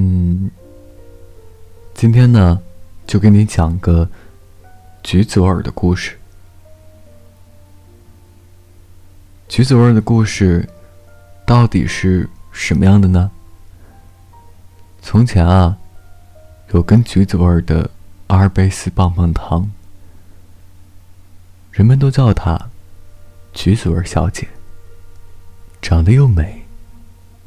[0.00, 0.48] 嗯，
[1.92, 2.62] 今天呢，
[3.04, 4.08] 就给你讲个
[5.02, 6.16] 橘子味儿的故事。
[9.48, 10.68] 橘子味儿的故事
[11.44, 13.28] 到底是什么样的呢？
[15.02, 15.76] 从前啊，
[16.70, 17.90] 有根橘子味儿的
[18.28, 19.68] 阿尔卑斯棒棒糖，
[21.72, 22.70] 人们都叫她
[23.52, 24.46] 橘子味儿小姐。
[25.82, 26.64] 长得又美，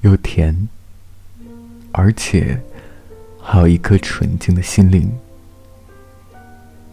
[0.00, 0.68] 又甜，
[1.92, 2.60] 而且
[3.40, 5.10] 还有一颗纯净的心灵，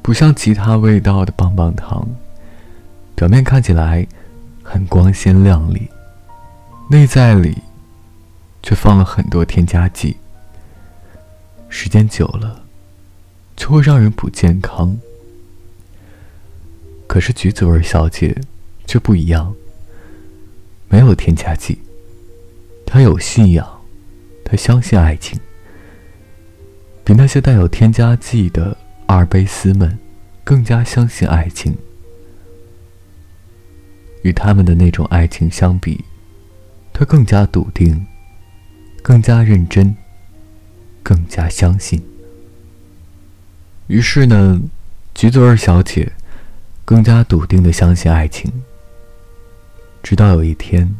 [0.01, 2.07] 不像其他味道的棒棒糖，
[3.15, 4.07] 表面看起来
[4.63, 5.88] 很光鲜亮丽，
[6.89, 7.57] 内在里
[8.63, 10.17] 却放了很多添加剂，
[11.69, 12.63] 时间久了
[13.55, 14.97] 就会让人不健康。
[17.07, 18.39] 可是橘子味小姐
[18.85, 19.53] 却不一样。
[20.89, 21.77] 没有添加剂，
[22.85, 23.77] 她有信仰，
[24.50, 25.38] 他相信爱情，
[27.03, 30.00] 比那些带有添加剂的阿尔卑斯们
[30.45, 31.76] 更加相信爱情。
[34.22, 36.06] 与他们的那种爱情相比，
[36.94, 38.08] 他更加笃定，
[39.02, 39.94] 更加认真，
[41.03, 42.02] 更加相信。
[43.88, 44.62] 于是呢，
[45.14, 46.09] 橘子儿小姐
[46.86, 48.50] 更加笃定的相信爱情。
[50.02, 50.95] 直到有一天，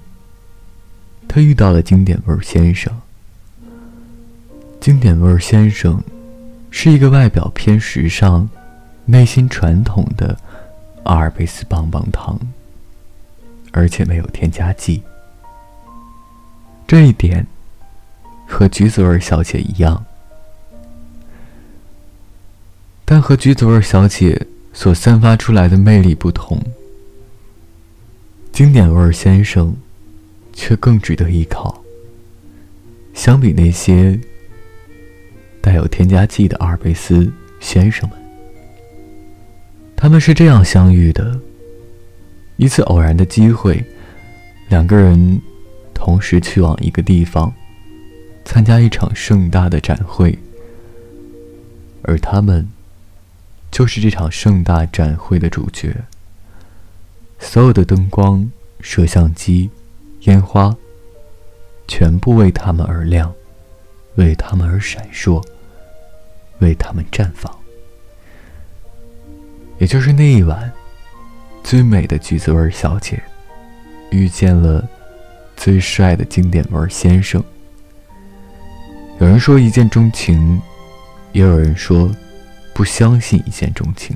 [1.30, 2.94] 他遇到了经典味先生。
[4.88, 6.02] 经典味儿先生
[6.72, 8.50] 是一个外表偏时尚、
[9.04, 10.40] 内心传统的
[11.04, 12.40] 阿尔卑斯棒棒糖，
[13.74, 15.04] 而且没有添加剂。
[16.88, 17.46] 这一点
[18.48, 20.06] 和橘子味小姐一样，
[23.04, 26.64] 但和橘子味小姐所散发出来的魅力不同。
[28.54, 29.76] 经典味儿先生，
[30.54, 31.84] 却更值得依靠。
[33.14, 34.18] 相比那些
[35.78, 38.20] 有添加剂的阿尔卑斯先生们，
[39.96, 41.40] 他们是这样相遇的：
[42.58, 43.84] 一次偶然的机会，
[44.70, 45.42] 两个人
[45.94, 47.54] 同时去往一个地方，
[48.46, 50.38] 参加一场盛大的展会，
[52.04, 52.68] 而他们
[53.72, 55.96] 就是这场盛大展会的主角。
[57.40, 58.50] 所有的灯光、
[58.82, 59.70] 摄像机、
[60.22, 60.76] 烟花，
[61.88, 63.32] 全部为他们而亮，
[64.16, 65.44] 为他们而闪烁，
[66.60, 67.54] 为他们绽放。
[69.78, 70.72] 也就是那一晚，
[71.64, 73.22] 最美的橘子味小姐
[74.12, 74.88] 遇见了
[75.56, 77.44] 最帅的经典味先生。
[79.20, 80.62] 有人说一见钟情，
[81.32, 82.10] 也有人说
[82.74, 84.16] 不相信一见钟情，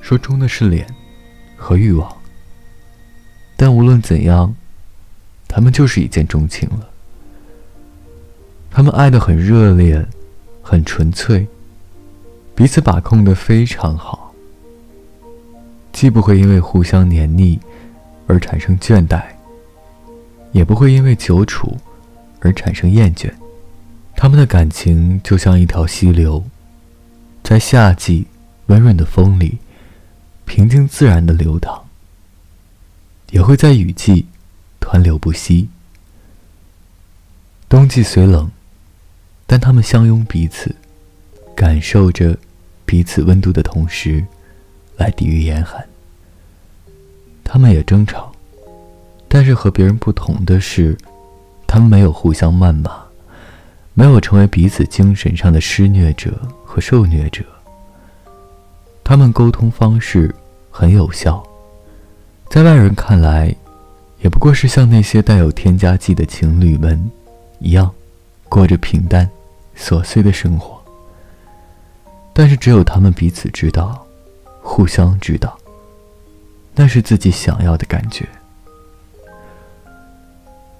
[0.00, 0.86] 说中的是脸。
[1.62, 2.10] 和欲望，
[3.54, 4.56] 但无论怎样，
[5.46, 6.88] 他们就是一见钟情了。
[8.70, 10.02] 他们爱的很热烈，
[10.70, 11.48] 很纯粹，
[12.54, 14.32] 彼此把控的非常好，
[15.92, 17.58] 既不会因为互相黏腻
[18.28, 19.20] 而产生倦怠，
[20.52, 21.76] 也不会因为久处
[22.38, 23.32] 而产生厌倦。
[24.14, 26.44] 他们的感情就像一条溪流，
[27.42, 28.28] 在夏季
[28.66, 29.58] 温润的风里。
[30.44, 31.84] 平静自然的流淌，
[33.30, 34.26] 也会在雨季
[34.80, 35.68] 湍流不息。
[37.68, 38.50] 冬季虽冷，
[39.50, 40.72] 但他们相拥彼此，
[41.56, 42.38] 感受着
[42.86, 44.24] 彼此温度的同时，
[44.96, 45.84] 来抵御严寒。
[47.42, 48.30] 他们也争吵，
[49.26, 50.96] 但是和别人不同的是，
[51.66, 52.92] 他们没有互相谩骂，
[53.92, 57.42] 没有成为彼此精神上的施虐者和受虐者。
[59.02, 60.32] 他们沟通方式。
[60.72, 61.44] 很有效，
[62.48, 63.52] 在外人看来，
[64.22, 67.10] 也不过是像那些带有添加剂的情侣们
[67.58, 67.90] 一样，
[68.48, 69.28] 过着平淡、
[69.80, 70.78] 琐碎的生活。
[72.34, 74.06] 但是只有他们彼此知道，
[74.62, 75.58] 互相知道，
[76.74, 78.28] 那是自己想要的感觉。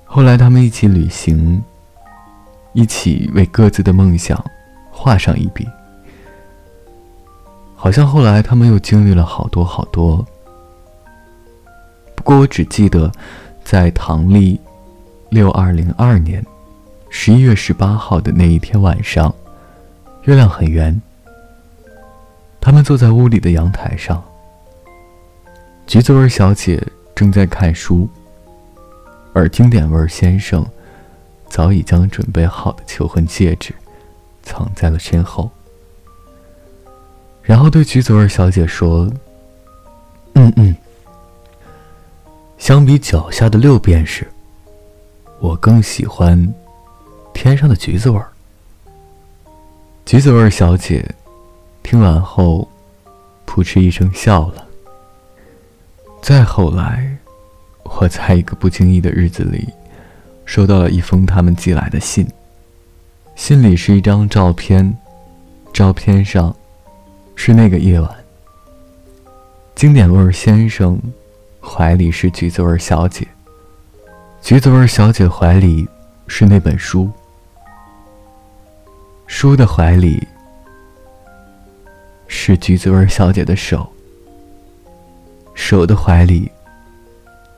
[0.05, 1.63] 后来他们一起旅行，
[2.73, 4.43] 一起为各自的梦想
[4.91, 5.67] 画上一笔。
[7.75, 10.25] 好像后来他们又经历了好多好多。
[12.15, 13.11] 不过我只记得，
[13.65, 14.61] 在唐历
[15.31, 16.45] 六二零二年
[17.13, 19.35] 十一月十八号的那一天晚上，
[20.23, 20.99] 月亮很圆。
[22.61, 24.23] 他们坐在屋里的阳台上，
[25.87, 26.81] 橘子味小姐
[27.15, 28.09] 正在看书，
[29.33, 30.65] 而经典味先生
[31.49, 33.75] 早已将准备好的求婚戒指
[34.43, 35.51] 藏在了身后。
[37.43, 39.11] 然后对橘子味小姐说
[40.35, 40.77] ：“嗯嗯，
[42.57, 44.31] 相比脚下的六便士，
[45.41, 46.55] 我更喜欢
[47.43, 48.31] 天上的橘子味儿。
[50.05, 51.03] 橘子味儿小姐
[51.83, 52.69] 听完后，
[53.47, 54.67] 扑哧一声笑了。
[56.21, 57.17] 再后来，
[57.83, 59.67] 我在一个不经意的日子里，
[60.45, 62.29] 收到了一封他们寄来的信。
[63.37, 64.95] 信里是一张照片，
[65.73, 66.55] 照片上
[67.35, 68.15] 是那个夜晚。
[69.75, 71.01] 经典味儿先生
[71.59, 73.27] 怀里是橘子味儿小姐，
[74.43, 75.89] 橘子味儿小姐怀里
[76.27, 77.11] 是那本书，
[79.33, 80.27] 书的怀里
[82.27, 83.89] 是橘子味小姐的手，
[85.55, 86.51] 手的怀里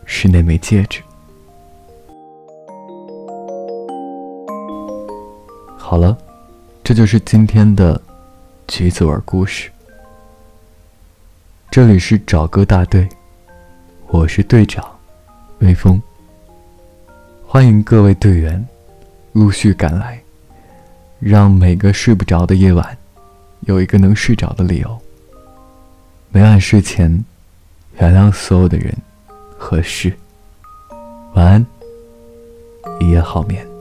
[0.04, 1.00] 是那枚戒指。
[5.78, 6.16] 好了，
[6.84, 8.00] 这就是今天的
[8.68, 9.70] 橘子味故事。
[11.70, 13.08] 这里是找歌大队，
[14.08, 14.86] 我是队长
[15.60, 16.00] 微风。
[17.44, 18.64] 欢迎各位队员
[19.32, 20.21] 陆续赶来，
[21.24, 22.98] 让每个睡不着的夜晚
[23.60, 24.98] 有一个能睡着的理由。
[26.32, 27.24] 每晚睡前，
[28.00, 28.92] 原谅所有的人
[29.56, 30.12] 和事。
[31.34, 31.66] 晚安，
[32.98, 33.71] 一夜好眠。